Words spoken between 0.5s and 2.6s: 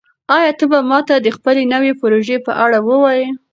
ته به ماته د خپلې نوې پروژې په